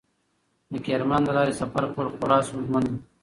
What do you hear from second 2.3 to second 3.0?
ستونزمن و.